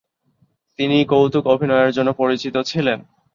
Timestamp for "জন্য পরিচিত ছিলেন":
1.93-2.99